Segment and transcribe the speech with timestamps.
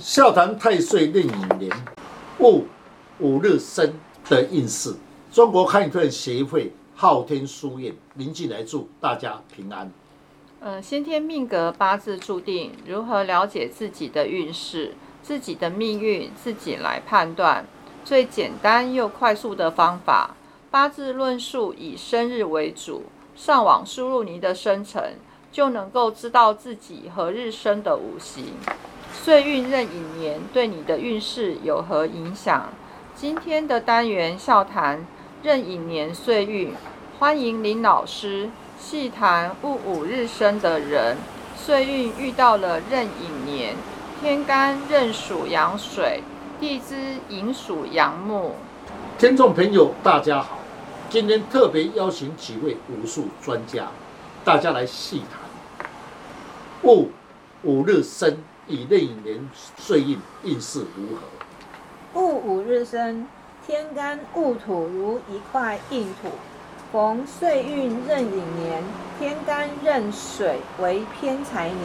[0.00, 1.70] 笑谈太岁壬寅年
[2.38, 2.64] 戊
[3.18, 3.92] 五日生
[4.28, 4.94] 的运势。
[5.30, 9.92] 中国汉运协会昊天书院林进来祝大家平安。
[10.60, 17.66] 呃，先天命格八字注定，如何了解自己的运势、自己的命运，自己来判断。
[18.02, 20.34] 最简单又快速的方法，
[20.70, 23.04] 八字论述以生日为主，
[23.36, 25.18] 上网输入您的生辰，
[25.52, 28.54] 就能够知道自己何日生的五行。
[29.12, 32.70] 岁运任寅年对你的运势有何影响？
[33.14, 35.04] 今天的单元笑谈
[35.42, 36.72] 任寅年岁运，
[37.18, 41.16] 欢迎林老师细谈戊午日生的人，
[41.54, 43.76] 岁运遇到了壬寅年，
[44.20, 46.22] 天干壬属阳水，
[46.58, 48.54] 地支寅属阳木。
[49.18, 50.58] 听众朋友，大家好，
[51.10, 53.88] 今天特别邀请几位武术专家，
[54.44, 55.88] 大家来细谈
[56.82, 57.10] 戊
[57.62, 58.38] 午日生。
[58.66, 62.20] 以壬年岁运运势如何？
[62.20, 63.26] 戊午日生，
[63.66, 66.28] 天干戊土如一块硬土，
[66.92, 68.82] 逢岁运壬寅年，
[69.18, 71.80] 天干壬水为偏财年。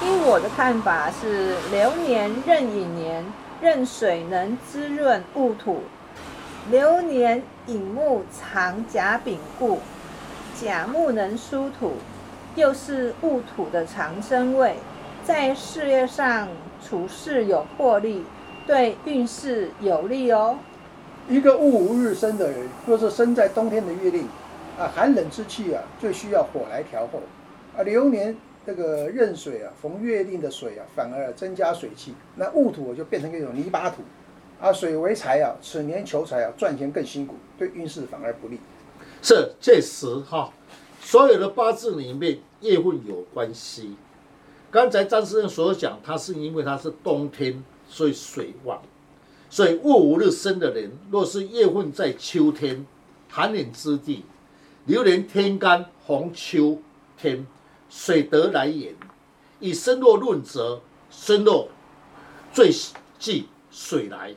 [0.00, 3.24] 依我的看法是，流年壬寅年，
[3.60, 5.82] 壬水能滋润戊土，
[6.70, 9.80] 流年寅木藏甲丙固，
[10.60, 11.94] 甲木能疏土，
[12.54, 14.76] 又是戊土的长生位。
[15.28, 16.48] 在事业上
[16.82, 18.24] 处事有魄力，
[18.66, 20.58] 对运势有利哦。
[21.28, 24.22] 一个戊午日生的人，若是生在冬天的月令，
[24.78, 27.20] 啊，寒冷之气啊，最需要火来调候。
[27.76, 33.96] 啊，流年这个壬水啊，逢月令的水啊，反而增加水气，那戊土就变成一种泥巴土。
[34.58, 38.58] 啊，水为财啊，此年求财啊，赚钱更辛苦，对运势反而不利。
[39.20, 40.50] 是，这时哈，
[41.02, 43.94] 所有的八字里面月份有关系。
[44.70, 48.82] 刚才张先生所讲，他是因为他是冬天，所以水旺，
[49.48, 52.86] 所以戊午日生的人，若是月份在秋天
[53.30, 54.24] 寒冷之地，
[54.84, 56.82] 流年天干逢秋
[57.16, 57.46] 天，
[57.88, 58.94] 水得来源，
[59.58, 61.68] 以生若论则，生若
[62.52, 62.70] 最
[63.18, 64.34] 忌水来，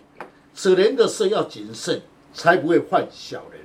[0.53, 2.01] 此年的事要谨慎，
[2.34, 3.59] 才不会犯小人。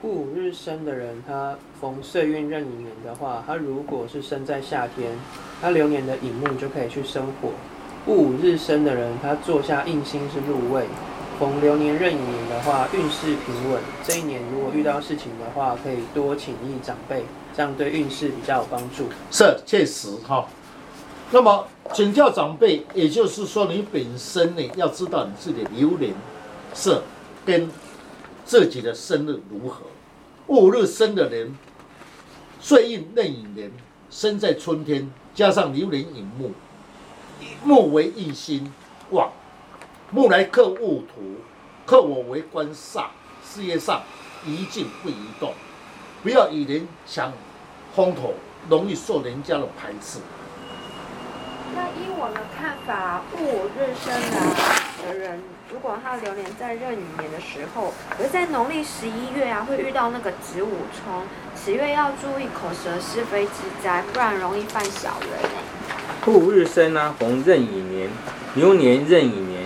[0.00, 5.10] 戊午日生的人，他逢岁运壬寅年的话，他如果是生在夏天，
[5.60, 7.50] 他流年的寅木就可以去生火。
[8.06, 10.84] 戊午日生的人，他坐下印星是入位，
[11.40, 13.82] 逢流年壬寅年的话，运势平稳。
[14.04, 17.24] 这一年如果遇到事情的话，可以多请益长辈，
[17.56, 19.08] 这样对运势比较有帮助。
[19.32, 20.46] 是，确实哈。
[21.32, 26.14] 那么请教长辈，也就是说你本身呢，要知道你自己的流年
[26.72, 27.02] 是
[27.44, 27.68] 跟。
[28.48, 29.82] 自己的生日如何？
[30.46, 31.54] 戊日生的人，
[32.58, 33.70] 岁运壬寅年，
[34.08, 36.52] 生在春天，加上流年寅木，
[37.62, 38.72] 木为印星
[39.10, 39.30] 旺，
[40.10, 41.36] 木来克戊土，
[41.84, 43.08] 克我为官煞，
[43.44, 44.02] 事业上
[44.46, 45.52] 宜静不宜动，
[46.22, 47.30] 不要与人抢
[47.94, 48.32] 风头，
[48.70, 50.20] 容易受人家的排斥。
[51.74, 55.40] 那依我的看法，戊日生的的人。
[55.70, 61.22] 如果他流年在壬寅年的时候，而在农历十一月啊，会遇到那个子午冲，
[61.54, 63.52] 此月要注意口舌是非之
[63.82, 66.34] 灾，不然容易犯小人。
[66.34, 68.08] 戊日生啊，逢壬寅年，
[68.54, 69.64] 牛年壬寅年，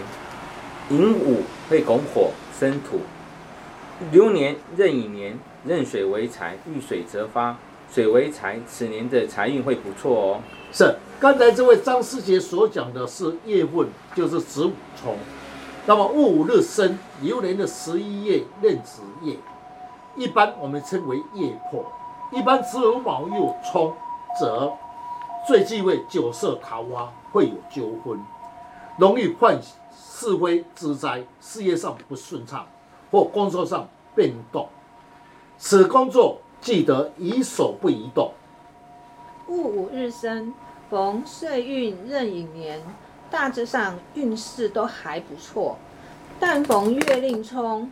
[0.90, 3.02] 寅午会拱火生土，
[4.10, 7.56] 流年壬寅年，壬水为财，遇水则发，
[7.92, 10.40] 水为财，此年的财运会不错哦。
[10.72, 15.16] 是，刚才这位张师姐所讲的是月份，就是子午冲。
[15.86, 19.36] 那么戊午日生，流年的十一月壬子夜，
[20.16, 21.84] 一般我们称为夜破。
[22.32, 23.94] 一般子午卯酉冲，
[24.40, 24.72] 则
[25.46, 28.18] 最忌讳酒色桃花，会有纠纷，
[28.98, 29.60] 容易患
[29.92, 32.66] 是非之灾，事业上不顺畅，
[33.12, 34.68] 或工作上变动。
[35.56, 38.32] 此工作记得宜守不宜动。
[39.46, 40.52] 戊午日生，
[40.92, 42.78] 逢岁运壬寅年。
[43.30, 45.78] 大致上运势都还不错，
[46.38, 47.90] 但逢月令冲，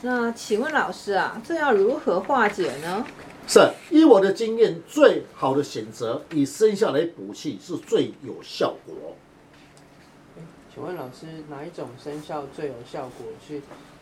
[0.00, 3.04] 那请问老师啊，这要如何化解呢？
[3.46, 9.14] 是，依我的经验，最好的选择以生肖来补气是最有效果。
[10.74, 13.26] 请问老师，哪一种生肖最有效果？
[13.46, 13.60] 是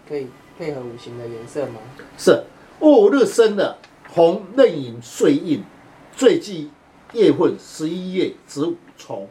[0.08, 1.80] 可以配合五行的颜色吗？
[2.16, 2.44] 是，
[2.78, 3.76] 戊日生的
[4.14, 5.64] 红壬寅岁印，
[6.16, 6.70] 最忌
[7.12, 9.28] 月份十一月子午冲。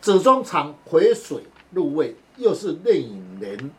[0.00, 3.70] 子中藏癸水入位，又是壬寅年，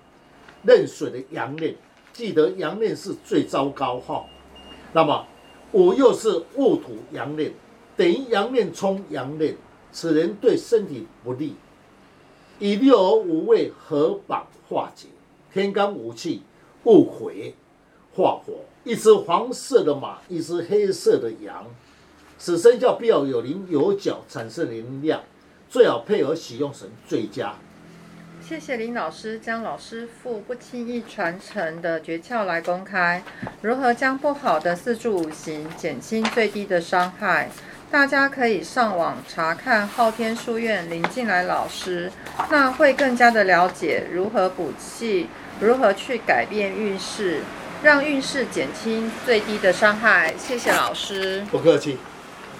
[0.63, 1.75] 壬水的阳刃，
[2.11, 4.25] 记得阳刃是最糟糕哈。
[4.91, 5.27] 那么
[5.71, 7.53] 午又是戊土阳刃，
[7.95, 9.55] 等于阳刃冲阳刃，
[9.91, 11.55] 此人对身体不利。
[12.57, 15.07] 以六合五位合绑化解，
[15.53, 16.41] 天干五气
[16.85, 17.53] 戊癸
[18.15, 18.53] 化火。
[18.83, 21.65] 一只黄色的马，一只黑色的羊，
[22.37, 25.23] 此生肖必要有灵有角，产生灵量，
[25.69, 27.55] 最好配合使用神最佳。
[28.47, 33.23] 谢谢林老师将老师傅不轻易传承的诀窍来公开，
[33.61, 37.49] 如何将不好的四柱五行减轻最低的伤害？
[37.89, 42.11] 大家可以上网查看昊天书院林静来老师，
[42.51, 45.27] 那会更加的了解如何补气，
[45.61, 47.41] 如何去改变运势，
[47.81, 50.35] 让运势减轻最低的伤害。
[50.37, 51.43] 谢谢老师。
[51.49, 51.97] 不客气。